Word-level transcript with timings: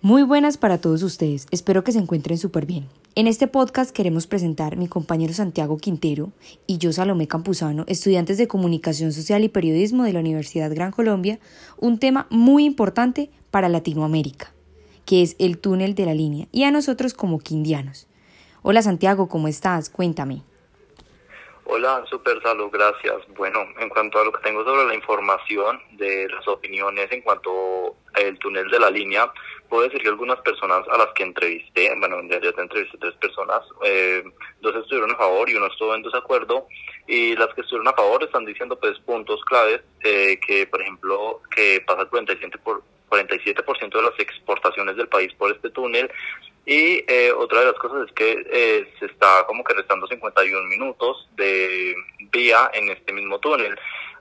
Muy 0.00 0.22
buenas 0.22 0.58
para 0.58 0.80
todos 0.80 1.02
ustedes, 1.02 1.48
espero 1.50 1.82
que 1.82 1.90
se 1.90 1.98
encuentren 1.98 2.38
súper 2.38 2.66
bien. 2.66 2.88
En 3.16 3.26
este 3.26 3.48
podcast 3.48 3.90
queremos 3.90 4.28
presentar 4.28 4.76
mi 4.76 4.86
compañero 4.86 5.34
Santiago 5.34 5.76
Quintero 5.76 6.30
y 6.68 6.78
yo 6.78 6.92
Salomé 6.92 7.26
Campuzano, 7.26 7.84
estudiantes 7.88 8.38
de 8.38 8.46
Comunicación 8.46 9.12
Social 9.12 9.42
y 9.42 9.48
Periodismo 9.48 10.04
de 10.04 10.12
la 10.12 10.20
Universidad 10.20 10.72
Gran 10.72 10.92
Colombia, 10.92 11.40
un 11.78 11.98
tema 11.98 12.28
muy 12.30 12.64
importante 12.64 13.32
para 13.50 13.68
Latinoamérica, 13.68 14.52
que 15.04 15.22
es 15.22 15.34
el 15.40 15.58
túnel 15.58 15.96
de 15.96 16.06
la 16.06 16.14
línea, 16.14 16.46
y 16.52 16.62
a 16.62 16.70
nosotros 16.70 17.12
como 17.12 17.40
quindianos. 17.40 18.06
Hola 18.62 18.82
Santiago, 18.82 19.28
¿cómo 19.28 19.48
estás? 19.48 19.90
Cuéntame. 19.90 20.42
Hola, 21.70 22.02
super 22.08 22.40
salud, 22.42 22.70
gracias. 22.72 23.16
Bueno, 23.36 23.58
en 23.78 23.90
cuanto 23.90 24.18
a 24.18 24.24
lo 24.24 24.32
que 24.32 24.42
tengo 24.42 24.64
sobre 24.64 24.86
la 24.86 24.94
información 24.94 25.78
de 25.98 26.26
las 26.28 26.48
opiniones 26.48 27.12
en 27.12 27.20
cuanto 27.20 27.96
al 28.14 28.38
túnel 28.38 28.70
de 28.70 28.80
la 28.80 28.90
línea, 28.90 29.30
puedo 29.68 29.84
decir 29.84 30.00
que 30.00 30.08
algunas 30.08 30.40
personas 30.40 30.86
a 30.88 30.98
las 30.98 31.08
que 31.14 31.22
entrevisté, 31.22 31.94
bueno, 31.98 32.18
en 32.20 32.28
realidad 32.28 32.54
entrevisté 32.58 32.98
tres 32.98 33.14
personas, 33.14 33.60
eh, 33.84 34.24
dos 34.60 34.74
estuvieron 34.76 35.10
a 35.12 35.16
favor 35.16 35.48
y 35.48 35.54
uno 35.54 35.66
estuvo 35.66 35.94
en 35.94 36.02
desacuerdo, 36.02 36.66
y 37.06 37.36
las 37.36 37.52
que 37.54 37.62
estuvieron 37.62 37.88
a 37.88 37.92
favor 37.92 38.22
están 38.22 38.44
diciendo 38.44 38.78
pues 38.78 38.98
puntos 39.00 39.44
claves, 39.44 39.80
eh, 40.04 40.38
que 40.46 40.66
por 40.66 40.80
ejemplo, 40.80 41.40
que 41.54 41.82
pasa 41.86 42.02
el 42.02 42.10
47%, 42.10 42.58
por, 42.62 42.82
47 43.08 43.62
de 43.62 44.02
las 44.02 44.18
exportaciones 44.18 44.96
del 44.96 45.08
país 45.08 45.32
por 45.34 45.50
este 45.50 45.70
túnel, 45.70 46.10
y 46.68 47.02
eh, 47.08 47.32
otra 47.32 47.60
de 47.60 47.66
las 47.66 47.76
cosas 47.76 48.06
es 48.06 48.12
que 48.12 48.46
eh, 48.52 48.92
se 48.98 49.06
está 49.06 49.46
como 49.46 49.64
que 49.64 49.72
restando 49.72 50.06
51 50.06 50.68
minutos 50.68 51.26
de 51.34 51.94
vía 52.30 52.70
en 52.74 52.90
este 52.90 53.10
mismo 53.14 53.38
túnel. 53.38 53.74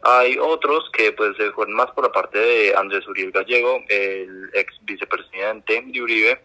Hay 0.04 0.38
otros 0.38 0.90
que 0.92 1.12
pues 1.12 1.36
se 1.38 1.52
fueron 1.52 1.76
más 1.76 1.92
por 1.92 2.06
la 2.06 2.12
parte 2.12 2.40
de 2.40 2.76
Andrés 2.76 3.08
Uriel 3.08 3.32
Gallego, 3.32 3.84
el 3.90 4.50
ex 4.54 4.74
vicepresidente 4.84 5.84
de 5.86 6.02
Uribe, 6.02 6.42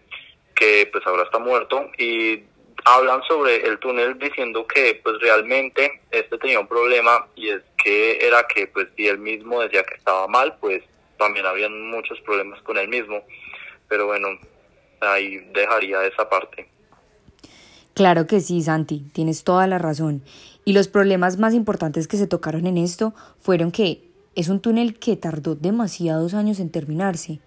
que 0.54 0.88
pues 0.90 1.06
ahora 1.06 1.24
está 1.24 1.38
muerto, 1.38 1.90
y 1.98 2.42
hablan 2.84 3.22
sobre 3.24 3.56
el 3.66 3.78
túnel 3.78 4.18
diciendo 4.18 4.66
que 4.66 5.00
pues 5.02 5.20
realmente 5.20 6.00
este 6.10 6.38
tenía 6.38 6.60
un 6.60 6.66
problema 6.66 7.26
y 7.36 7.50
es 7.50 7.62
que 7.82 8.26
era 8.26 8.46
que 8.48 8.66
pues 8.66 8.88
si 8.96 9.06
él 9.06 9.18
mismo 9.18 9.60
decía 9.60 9.84
que 9.84 9.94
estaba 9.94 10.26
mal, 10.26 10.56
pues 10.60 10.82
también 11.18 11.46
habían 11.46 11.90
muchos 11.90 12.20
problemas 12.22 12.60
con 12.62 12.78
él 12.78 12.88
mismo. 12.88 13.24
Pero 13.88 14.06
bueno, 14.06 14.38
ahí 15.00 15.38
dejaría 15.52 16.04
esa 16.04 16.28
parte. 16.28 16.68
Claro 17.94 18.26
que 18.26 18.40
sí, 18.40 18.62
Santi, 18.62 19.04
tienes 19.12 19.44
toda 19.44 19.66
la 19.66 19.78
razón. 19.78 20.22
Y 20.64 20.72
los 20.72 20.88
problemas 20.88 21.38
más 21.38 21.54
importantes 21.54 22.08
que 22.08 22.16
se 22.16 22.26
tocaron 22.26 22.66
en 22.66 22.78
esto 22.78 23.12
fueron 23.40 23.70
que 23.70 24.08
es 24.34 24.48
un 24.48 24.60
túnel 24.60 24.98
que 24.98 25.16
tardó 25.16 25.54
demasiados 25.54 26.34
años 26.34 26.58
en 26.58 26.70
terminarse. 26.70 27.40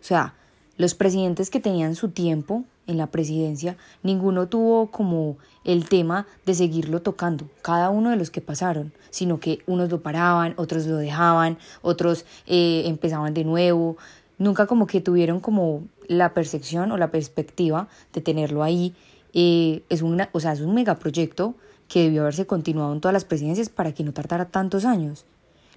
O 0.00 0.04
sea, 0.04 0.34
los 0.76 0.94
presidentes 0.94 1.50
que 1.50 1.60
tenían 1.60 1.94
su 1.94 2.08
tiempo 2.08 2.64
en 2.86 2.96
la 2.96 3.06
presidencia, 3.06 3.76
ninguno 4.02 4.48
tuvo 4.48 4.90
como 4.90 5.36
el 5.64 5.88
tema 5.88 6.26
de 6.44 6.54
seguirlo 6.54 7.00
tocando, 7.02 7.48
cada 7.62 7.90
uno 7.90 8.10
de 8.10 8.16
los 8.16 8.30
que 8.30 8.40
pasaron, 8.40 8.92
sino 9.10 9.38
que 9.38 9.60
unos 9.66 9.90
lo 9.90 10.02
paraban, 10.02 10.54
otros 10.56 10.86
lo 10.86 10.96
dejaban, 10.96 11.58
otros 11.82 12.24
eh, 12.46 12.82
empezaban 12.86 13.34
de 13.34 13.44
nuevo, 13.44 13.96
nunca 14.38 14.66
como 14.66 14.88
que 14.88 15.00
tuvieron 15.00 15.38
como 15.38 15.84
la 16.08 16.34
percepción 16.34 16.90
o 16.90 16.96
la 16.96 17.12
perspectiva 17.12 17.88
de 18.12 18.20
tenerlo 18.20 18.64
ahí. 18.64 18.94
Eh, 19.34 19.82
es, 19.88 20.02
una, 20.02 20.28
o 20.32 20.40
sea, 20.40 20.52
es 20.52 20.60
un 20.60 20.74
megaproyecto 20.74 21.54
que 21.88 22.04
debió 22.04 22.22
haberse 22.22 22.46
continuado 22.46 22.92
en 22.92 23.00
todas 23.00 23.12
las 23.12 23.24
presidencias 23.24 23.68
para 23.68 23.92
que 23.92 24.04
no 24.04 24.12
tardara 24.12 24.46
tantos 24.46 24.84
años. 24.84 25.24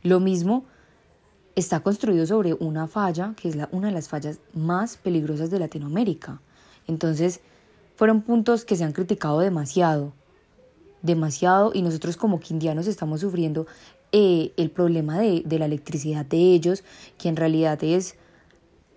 Lo 0.04 0.20
mismo 0.20 0.66
está 1.56 1.80
construido 1.80 2.26
sobre 2.26 2.54
una 2.54 2.88
falla 2.88 3.34
que 3.36 3.50
es 3.50 3.58
una 3.72 3.88
de 3.88 3.94
las 3.94 4.10
fallas 4.10 4.40
más 4.54 4.98
peligrosas 4.98 5.50
de 5.50 5.60
Latinoamérica. 5.60 6.42
Entonces, 6.88 7.42
fueron 7.96 8.22
puntos 8.22 8.66
que 8.66 8.76
se 8.76 8.84
han 8.84 8.92
criticado 8.92 9.40
demasiado, 9.40 10.14
demasiado, 11.02 11.72
y 11.74 11.82
nosotros 11.82 12.18
como 12.18 12.40
quindianos 12.40 12.88
estamos 12.88 13.22
sufriendo 13.22 13.68
eh, 14.12 14.52
el 14.58 14.70
problema 14.70 15.20
de, 15.20 15.44
de 15.46 15.60
la 15.60 15.66
electricidad 15.66 16.26
de 16.26 16.38
ellos, 16.38 16.84
que 17.18 17.30
en 17.30 17.36
realidad 17.36 17.84
es 17.84 18.16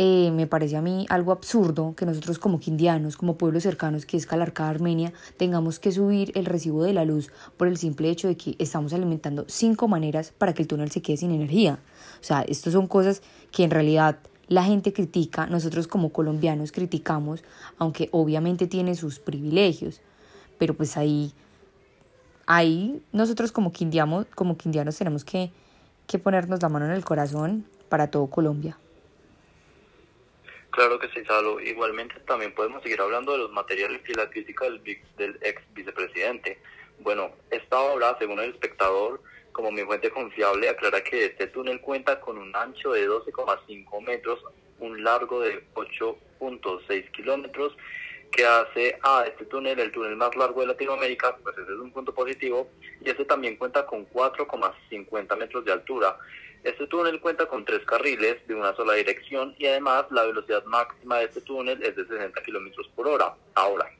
eh, 0.00 0.30
me 0.30 0.46
parece 0.46 0.76
a 0.76 0.82
mí 0.82 1.06
algo 1.08 1.32
absurdo 1.32 1.94
que 1.96 2.06
nosotros 2.06 2.38
como 2.38 2.60
quindianos, 2.60 3.16
como 3.16 3.36
pueblos 3.36 3.64
cercanos 3.64 4.06
que 4.06 4.16
es 4.16 4.26
Calarcá, 4.26 4.68
Armenia, 4.68 5.12
tengamos 5.36 5.80
que 5.80 5.90
subir 5.90 6.30
el 6.36 6.46
recibo 6.46 6.84
de 6.84 6.92
la 6.92 7.04
luz 7.04 7.32
por 7.56 7.66
el 7.66 7.76
simple 7.76 8.08
hecho 8.08 8.28
de 8.28 8.36
que 8.36 8.54
estamos 8.60 8.92
alimentando 8.92 9.44
cinco 9.48 9.88
maneras 9.88 10.32
para 10.38 10.54
que 10.54 10.62
el 10.62 10.68
túnel 10.68 10.92
se 10.92 11.02
quede 11.02 11.16
sin 11.16 11.32
energía. 11.32 11.80
O 12.20 12.24
sea, 12.24 12.42
estas 12.42 12.74
son 12.74 12.86
cosas 12.86 13.22
que 13.50 13.64
en 13.64 13.72
realidad 13.72 14.18
la 14.46 14.62
gente 14.62 14.92
critica, 14.92 15.46
nosotros 15.46 15.88
como 15.88 16.10
colombianos 16.10 16.70
criticamos, 16.70 17.42
aunque 17.76 18.08
obviamente 18.12 18.68
tiene 18.68 18.94
sus 18.94 19.18
privilegios, 19.18 20.00
pero 20.58 20.74
pues 20.74 20.96
ahí, 20.96 21.32
ahí 22.46 23.02
nosotros 23.12 23.50
como, 23.50 23.72
como 24.36 24.56
quindianos 24.56 24.96
tenemos 24.96 25.24
que, 25.24 25.50
que 26.06 26.20
ponernos 26.20 26.62
la 26.62 26.68
mano 26.68 26.86
en 26.86 26.92
el 26.92 27.04
corazón 27.04 27.64
para 27.88 28.12
todo 28.12 28.28
Colombia. 28.28 28.78
Claro 30.78 31.00
que 31.00 31.08
sí, 31.08 31.24
Salo. 31.26 31.58
Igualmente 31.58 32.14
también 32.20 32.54
podemos 32.54 32.84
seguir 32.84 33.00
hablando 33.00 33.32
de 33.32 33.38
los 33.38 33.50
materiales 33.50 34.00
y 34.06 34.14
la 34.14 34.30
crítica 34.30 34.64
del, 34.66 34.80
del 35.16 35.36
ex 35.42 35.60
vicepresidente. 35.74 36.56
Bueno, 37.00 37.32
esta 37.50 37.80
obra, 37.80 38.16
según 38.20 38.38
el 38.38 38.50
espectador, 38.50 39.20
como 39.50 39.72
mi 39.72 39.82
fuente 39.82 40.08
confiable, 40.10 40.68
aclara 40.68 41.02
que 41.02 41.24
este 41.24 41.48
túnel 41.48 41.80
cuenta 41.80 42.20
con 42.20 42.38
un 42.38 42.54
ancho 42.54 42.92
de 42.92 43.08
12,5 43.08 44.06
metros, 44.06 44.38
un 44.78 45.02
largo 45.02 45.40
de 45.40 45.64
8.6 45.74 47.10
kilómetros, 47.10 47.76
que 48.30 48.46
hace 48.46 49.00
a 49.02 49.24
este 49.26 49.46
túnel 49.46 49.80
el 49.80 49.90
túnel 49.90 50.14
más 50.14 50.36
largo 50.36 50.60
de 50.60 50.68
Latinoamérica, 50.68 51.38
pues 51.42 51.58
ese 51.58 51.72
es 51.72 51.78
un 51.80 51.90
punto 51.90 52.14
positivo, 52.14 52.70
y 53.04 53.10
este 53.10 53.24
también 53.24 53.56
cuenta 53.56 53.84
con 53.84 54.08
4,50 54.10 55.36
metros 55.36 55.64
de 55.64 55.72
altura. 55.72 56.16
Este 56.68 56.86
túnel 56.86 57.18
cuenta 57.18 57.46
con 57.46 57.64
tres 57.64 57.82
carriles 57.86 58.46
de 58.46 58.54
una 58.54 58.76
sola 58.76 58.92
dirección 58.92 59.54
y 59.56 59.64
además 59.64 60.04
la 60.10 60.24
velocidad 60.24 60.62
máxima 60.66 61.16
de 61.16 61.24
este 61.24 61.40
túnel 61.40 61.82
es 61.82 61.96
de 61.96 62.04
60 62.04 62.42
kilómetros 62.42 62.86
por 62.94 63.08
hora. 63.08 63.34
Ahora, 63.54 63.90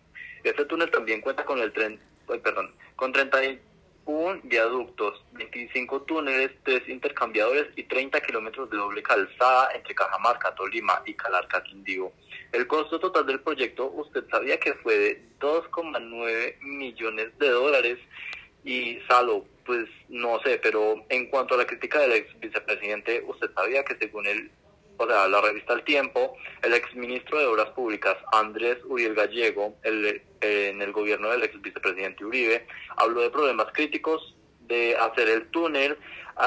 este 0.45 0.67
túnel 0.67 0.91
también 0.91 1.23
cuenta 1.23 1.47
con 1.47 1.61
el 1.61 1.73
tren, 1.73 1.99
perdón, 2.27 2.71
con 2.95 3.11
31 3.11 4.43
viaductos, 4.45 5.25
25 5.33 6.03
túneles, 6.03 6.51
3 6.65 6.91
intercambiadores 6.91 7.69
y 7.75 7.85
30 7.85 8.21
kilómetros 8.21 8.69
de 8.69 8.77
doble 8.77 9.03
calzada 9.03 9.71
entre 9.75 9.95
Cajamarca, 9.95 10.55
Tolima 10.55 11.03
y 11.07 11.15
Calarca, 11.15 11.63
Quindío. 11.63 12.13
El 12.53 12.67
costo 12.67 13.01
total 13.01 13.25
del 13.25 13.41
proyecto, 13.41 13.87
usted 13.93 14.29
sabía 14.31 14.61
que 14.61 14.75
fue 14.75 14.99
de 14.99 15.23
2,9 15.41 16.61
millones 16.61 17.31
de 17.39 17.49
dólares 17.49 17.99
y 18.63 18.99
Salo, 19.09 19.47
pues 19.69 19.87
no 20.09 20.41
sé, 20.41 20.59
pero 20.63 21.05
en 21.11 21.27
cuanto 21.27 21.55
a 21.55 21.59
la 21.59 21.67
crítica 21.67 22.01
del 22.01 22.13
ex 22.13 22.41
vicepresidente, 22.41 23.23
usted 23.27 23.51
sabía 23.55 23.85
que 23.85 23.99
según 23.99 24.27
el, 24.27 24.51
o 24.97 25.07
sea, 25.07 25.29
la 25.29 25.43
revista 25.43 25.75
El 25.75 25.85
Tiempo, 25.85 26.39
el 26.63 26.73
ex 26.73 26.95
ministro 26.97 27.39
de 27.39 27.45
Obras 27.45 27.69
Públicas, 27.73 28.17
Andrés 28.33 28.79
Uriel 28.87 29.15
Gallego, 29.15 29.77
el, 29.83 30.23
en 30.41 30.81
el 30.81 30.93
gobierno 30.93 31.29
del 31.29 31.43
ex 31.43 31.61
vicepresidente 31.61 32.25
Uribe, 32.25 32.67
habló 32.97 33.21
de 33.21 33.29
problemas 33.29 33.67
críticos 33.75 34.35
de 34.61 34.97
hacer 34.97 35.29
el 35.29 35.49
túnel 35.49 35.99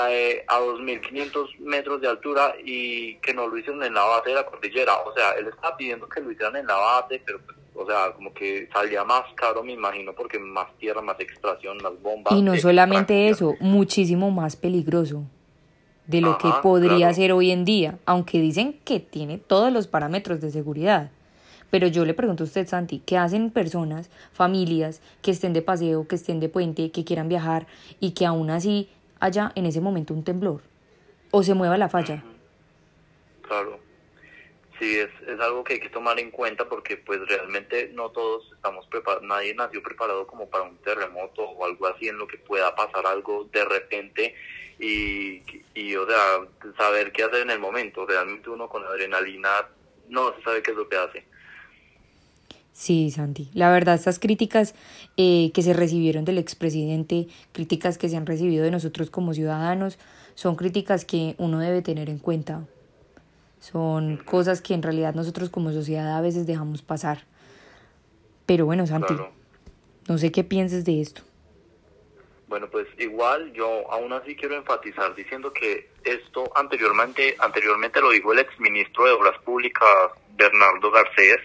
eh, 0.09 0.43
a, 0.47 0.55
a 0.55 0.59
2.500 0.61 1.59
metros 1.59 2.01
de 2.01 2.07
altura 2.07 2.55
y 2.63 3.17
que 3.17 3.35
no 3.35 3.47
lo 3.47 3.55
hicieron 3.55 3.83
en 3.83 3.93
la 3.93 4.03
base 4.03 4.29
de 4.29 4.35
la 4.35 4.47
cordillera. 4.47 4.95
O 5.01 5.13
sea, 5.13 5.33
él 5.33 5.47
está 5.47 5.77
pidiendo 5.77 6.09
que 6.09 6.21
lo 6.21 6.31
hicieran 6.31 6.55
en 6.55 6.65
la 6.65 6.75
base, 6.75 7.21
pero 7.23 7.39
pues, 7.39 7.55
o 7.75 7.85
sea, 7.85 8.13
como 8.13 8.33
que 8.33 8.67
salía 8.71 9.03
más 9.03 9.23
caro, 9.35 9.63
me 9.63 9.73
imagino, 9.73 10.13
porque 10.13 10.37
más 10.39 10.67
tierra, 10.77 11.01
más 11.01 11.19
extracción, 11.19 11.77
más 11.81 11.93
bombas. 12.01 12.33
Y 12.33 12.41
no 12.41 12.55
solamente 12.57 13.29
eso, 13.29 13.55
muchísimo 13.59 14.29
más 14.31 14.55
peligroso 14.55 15.23
de 16.07 16.21
lo 16.21 16.37
que 16.37 16.49
podría 16.61 17.13
ser 17.13 17.31
hoy 17.31 17.51
en 17.51 17.63
día, 17.63 17.97
aunque 18.05 18.41
dicen 18.41 18.79
que 18.83 18.99
tiene 18.99 19.37
todos 19.37 19.71
los 19.71 19.87
parámetros 19.87 20.41
de 20.41 20.51
seguridad. 20.51 21.11
Pero 21.69 21.87
yo 21.87 22.03
le 22.03 22.13
pregunto 22.13 22.43
a 22.43 22.47
usted, 22.47 22.67
Santi, 22.67 22.99
¿qué 22.99 23.17
hacen 23.17 23.49
personas, 23.49 24.09
familias 24.33 25.01
que 25.21 25.31
estén 25.31 25.53
de 25.53 25.61
paseo, 25.61 26.05
que 26.07 26.15
estén 26.15 26.41
de 26.41 26.49
puente, 26.49 26.91
que 26.91 27.05
quieran 27.05 27.29
viajar 27.29 27.65
y 28.01 28.11
que 28.11 28.25
aún 28.25 28.49
así 28.49 28.89
haya 29.21 29.53
en 29.55 29.65
ese 29.65 29.79
momento 29.79 30.13
un 30.13 30.23
temblor? 30.23 30.61
O 31.31 31.43
se 31.43 31.53
mueva 31.53 31.77
la 31.77 31.87
falla. 31.87 32.25
Claro 33.41 33.80
sí 34.81 34.97
es, 34.97 35.09
es 35.27 35.39
algo 35.39 35.63
que 35.63 35.75
hay 35.75 35.79
que 35.79 35.89
tomar 35.89 36.19
en 36.19 36.31
cuenta 36.31 36.67
porque 36.67 36.97
pues 36.97 37.19
realmente 37.27 37.91
no 37.93 38.09
todos 38.09 38.51
estamos 38.55 38.87
preparados, 38.87 39.23
nadie 39.23 39.53
nació 39.53 39.83
preparado 39.83 40.25
como 40.25 40.49
para 40.49 40.63
un 40.63 40.77
terremoto 40.77 41.43
o 41.43 41.65
algo 41.65 41.87
así 41.87 42.07
en 42.07 42.17
lo 42.17 42.27
que 42.27 42.39
pueda 42.39 42.75
pasar 42.75 43.05
algo 43.05 43.47
de 43.53 43.63
repente 43.63 44.33
y, 44.79 45.43
y 45.75 45.95
o 45.95 46.07
sea, 46.07 46.73
saber 46.77 47.11
qué 47.11 47.23
hacer 47.23 47.41
en 47.41 47.51
el 47.51 47.59
momento, 47.59 48.07
realmente 48.07 48.49
uno 48.49 48.67
con 48.67 48.83
adrenalina 48.83 49.49
no 50.09 50.35
se 50.35 50.41
sabe 50.41 50.63
qué 50.63 50.71
es 50.71 50.77
lo 50.77 50.89
que 50.89 50.97
hace. 50.97 51.25
Sí, 52.73 53.11
Santi. 53.11 53.49
La 53.53 53.71
verdad, 53.71 53.93
estas 53.93 54.17
críticas 54.17 54.73
eh, 55.15 55.51
que 55.53 55.61
se 55.61 55.73
recibieron 55.73 56.25
del 56.25 56.39
expresidente, 56.39 57.27
críticas 57.51 57.99
que 57.99 58.09
se 58.09 58.17
han 58.17 58.25
recibido 58.25 58.63
de 58.63 58.71
nosotros 58.71 59.11
como 59.11 59.35
ciudadanos, 59.35 59.99
son 60.33 60.55
críticas 60.55 61.05
que 61.05 61.35
uno 61.37 61.59
debe 61.59 61.83
tener 61.83 62.09
en 62.09 62.17
cuenta 62.17 62.65
Son 63.61 64.17
cosas 64.17 64.59
que 64.59 64.73
en 64.73 64.81
realidad 64.81 65.13
nosotros 65.13 65.51
como 65.51 65.71
sociedad 65.71 66.17
a 66.17 66.21
veces 66.21 66.47
dejamos 66.47 66.81
pasar. 66.81 67.25
Pero 68.47 68.65
bueno, 68.65 68.87
Santi, 68.87 69.13
no 70.09 70.17
sé 70.17 70.31
qué 70.31 70.43
pienses 70.43 70.83
de 70.83 70.99
esto. 70.99 71.21
Bueno, 72.47 72.67
pues 72.69 72.87
igual 72.97 73.53
yo 73.53 73.89
aún 73.91 74.11
así 74.13 74.35
quiero 74.35 74.55
enfatizar 74.55 75.13
diciendo 75.15 75.53
que 75.53 75.91
esto 76.03 76.51
anteriormente, 76.55 77.35
anteriormente 77.37 78.01
lo 78.01 78.09
dijo 78.09 78.33
el 78.33 78.39
exministro 78.39 79.05
de 79.05 79.11
Obras 79.11 79.37
Públicas, 79.43 79.87
Bernardo 80.35 80.89
Garcés. 80.89 81.37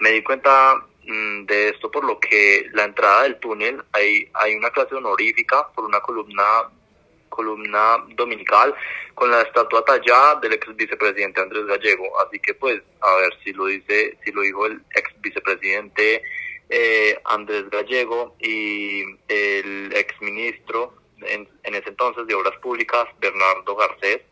Me 0.00 0.10
di 0.10 0.22
cuenta 0.22 0.76
mm, 1.06 1.46
de 1.46 1.70
esto 1.70 1.90
por 1.90 2.04
lo 2.04 2.20
que 2.20 2.68
la 2.74 2.84
entrada 2.84 3.22
del 3.22 3.36
túnel 3.40 3.82
hay, 3.92 4.28
hay 4.34 4.54
una 4.54 4.68
clase 4.70 4.94
honorífica 4.94 5.68
por 5.74 5.86
una 5.86 6.00
columna 6.00 6.44
columna 7.34 8.04
dominical 8.14 8.74
con 9.14 9.30
la 9.30 9.42
estatua 9.42 9.84
tallada 9.84 10.40
del 10.40 10.54
ex 10.54 10.74
vicepresidente 10.74 11.40
Andrés 11.40 11.66
Gallego. 11.66 12.06
Así 12.20 12.38
que 12.38 12.54
pues, 12.54 12.80
a 13.00 13.16
ver 13.16 13.32
si 13.42 13.52
lo 13.52 13.66
dice, 13.66 14.16
si 14.24 14.32
lo 14.32 14.42
dijo 14.42 14.66
el 14.66 14.80
ex 14.94 15.10
vicepresidente 15.20 16.22
eh, 16.68 17.18
Andrés 17.24 17.68
Gallego 17.70 18.36
y 18.40 19.02
el 19.28 19.92
exministro 19.94 20.94
en, 21.20 21.48
en 21.62 21.74
ese 21.74 21.90
entonces 21.90 22.26
de 22.26 22.34
Obras 22.34 22.58
Públicas, 22.60 23.06
Bernardo 23.20 23.76
Garcés, 23.76 24.22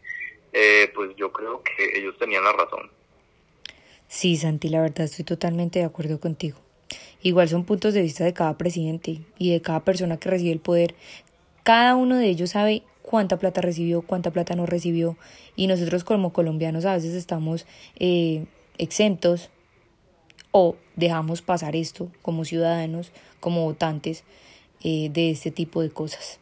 eh, 0.52 0.90
pues 0.94 1.10
yo 1.16 1.32
creo 1.32 1.62
que 1.62 1.98
ellos 1.98 2.16
tenían 2.18 2.44
la 2.44 2.52
razón. 2.52 2.90
Sí, 4.08 4.36
Santi, 4.36 4.68
la 4.68 4.82
verdad 4.82 5.02
estoy 5.02 5.24
totalmente 5.24 5.78
de 5.78 5.86
acuerdo 5.86 6.20
contigo. 6.20 6.58
Igual 7.22 7.48
son 7.48 7.64
puntos 7.64 7.94
de 7.94 8.02
vista 8.02 8.24
de 8.24 8.34
cada 8.34 8.58
presidente 8.58 9.20
y 9.38 9.52
de 9.52 9.62
cada 9.62 9.80
persona 9.80 10.18
que 10.18 10.28
recibe 10.28 10.52
el 10.52 10.60
poder. 10.60 10.94
Cada 11.62 11.94
uno 11.94 12.18
de 12.18 12.26
ellos 12.26 12.50
sabe 12.50 12.82
cuánta 13.12 13.36
plata 13.36 13.60
recibió, 13.60 14.00
cuánta 14.00 14.30
plata 14.30 14.56
no 14.56 14.64
recibió. 14.64 15.18
Y 15.54 15.66
nosotros 15.66 16.02
como 16.02 16.32
colombianos 16.32 16.86
a 16.86 16.94
veces 16.94 17.12
estamos 17.12 17.66
eh, 18.00 18.46
exentos 18.78 19.50
o 20.50 20.78
dejamos 20.96 21.42
pasar 21.42 21.76
esto 21.76 22.10
como 22.22 22.46
ciudadanos, 22.46 23.12
como 23.38 23.64
votantes 23.64 24.24
eh, 24.82 25.08
de 25.10 25.30
este 25.30 25.50
tipo 25.50 25.82
de 25.82 25.90
cosas. 25.90 26.40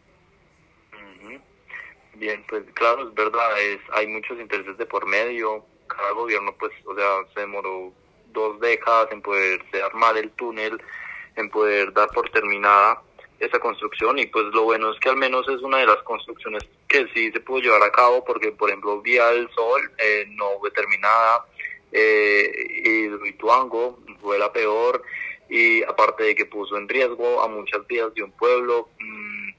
Bien, 2.15 2.45
pues 2.49 2.63
claro, 2.75 3.09
es 3.09 3.15
verdad, 3.17 3.61
es, 3.63 3.81
hay 3.93 4.07
muchos 4.07 4.39
intereses 4.39 4.79
de 4.79 4.87
por 4.87 5.09
medio, 5.09 5.65
cada 5.89 6.13
gobierno 6.13 6.55
pues, 6.57 6.71
o 6.87 6.95
sea, 6.95 7.35
se 7.35 7.41
demoró 7.41 7.93
dos 8.33 8.61
décadas 8.61 9.11
en 9.11 9.23
poder 9.23 9.61
armar 9.85 10.17
el 10.17 10.31
túnel, 10.31 10.81
en 11.35 11.51
poder 11.51 11.93
dar 11.93 12.11
por 12.11 12.31
terminada 12.31 13.03
esa 13.41 13.59
construcción 13.59 14.19
y 14.19 14.27
pues 14.27 14.45
lo 14.53 14.65
bueno 14.65 14.93
es 14.93 15.01
que 15.01 15.09
al 15.09 15.17
menos 15.17 15.49
es 15.49 15.61
una 15.63 15.79
de 15.79 15.87
las 15.87 16.03
construcciones 16.03 16.63
que 16.87 17.07
sí 17.15 17.33
se 17.33 17.41
pudo 17.41 17.61
llevar 17.61 17.83
a 17.83 17.91
cabo 17.91 18.23
porque 18.25 18.53
por 18.53 18.69
ejemplo 18.69 19.01
Vía 19.01 19.27
del 19.29 19.49
Sol 19.51 19.91
eh, 19.99 20.27
no 20.29 20.59
fue 20.61 20.71
terminada 20.71 21.47
eh, 21.91 22.67
y 22.85 23.09
fue 24.21 24.39
la 24.39 24.53
peor 24.53 25.03
y 25.49 25.83
aparte 25.83 26.25
de 26.25 26.35
que 26.35 26.47
puso 26.47 26.77
en 26.77 26.89
riesgo 26.89 27.43
a 27.43 27.49
muchas 27.49 27.85
vías 27.89 28.15
de 28.15 28.23
un 28.23 28.31
pueblo, 28.33 28.89
mmm, 29.01 29.51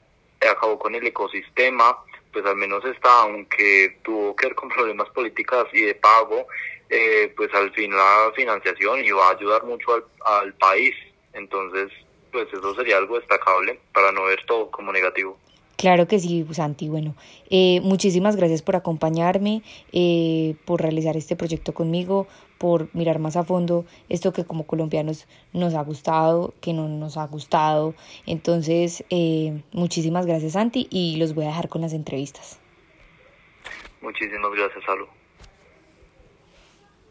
acabó 0.49 0.79
con 0.79 0.95
el 0.95 1.05
ecosistema, 1.05 1.97
pues 2.31 2.45
al 2.45 2.55
menos 2.55 2.83
está, 2.85 3.23
aunque 3.23 3.97
tuvo 4.03 4.35
que 4.35 4.47
ver 4.47 4.55
con 4.55 4.69
problemas 4.69 5.09
políticas 5.09 5.65
y 5.73 5.81
de 5.81 5.95
pago, 5.95 6.47
eh, 6.89 7.33
pues 7.35 7.53
al 7.53 7.71
fin 7.73 7.91
la 7.91 8.31
financiación 8.35 9.03
iba 9.03 9.27
a 9.27 9.31
ayudar 9.31 9.63
mucho 9.65 10.07
al 10.25 10.53
país. 10.53 10.95
Entonces, 11.33 11.91
pues 12.31 12.47
eso 12.51 12.75
sería 12.75 12.97
algo 12.97 13.19
destacable 13.19 13.79
para 13.93 14.11
no 14.11 14.23
ver 14.23 14.39
todo 14.45 14.69
como 14.71 14.91
negativo. 14.91 15.37
Claro 15.81 16.07
que 16.07 16.19
sí, 16.19 16.45
Santi. 16.51 16.89
Bueno, 16.89 17.15
eh, 17.49 17.81
muchísimas 17.81 18.35
gracias 18.35 18.61
por 18.61 18.75
acompañarme, 18.75 19.63
eh, 19.91 20.53
por 20.65 20.79
realizar 20.79 21.17
este 21.17 21.35
proyecto 21.35 21.73
conmigo, 21.73 22.27
por 22.59 22.93
mirar 22.93 23.17
más 23.17 23.35
a 23.35 23.43
fondo 23.43 23.85
esto 24.07 24.31
que 24.31 24.45
como 24.45 24.67
colombianos 24.67 25.27
nos 25.53 25.73
ha 25.73 25.81
gustado, 25.81 26.53
que 26.61 26.73
no 26.73 26.87
nos 26.87 27.17
ha 27.17 27.25
gustado. 27.25 27.95
Entonces, 28.27 29.03
eh, 29.09 29.63
muchísimas 29.71 30.27
gracias, 30.27 30.53
Santi, 30.53 30.87
y 30.91 31.15
los 31.17 31.33
voy 31.33 31.45
a 31.45 31.47
dejar 31.47 31.67
con 31.67 31.81
las 31.81 31.93
entrevistas. 31.93 32.59
Muchísimas 34.01 34.51
gracias, 34.51 34.83
Salud. 34.85 35.07